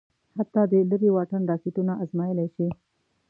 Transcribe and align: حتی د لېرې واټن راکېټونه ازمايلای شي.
حتی 0.37 0.61
د 0.71 0.73
لېرې 0.89 1.09
واټن 1.15 1.41
راکېټونه 1.51 1.93
ازمايلای 2.03 2.47
شي. 2.55 2.67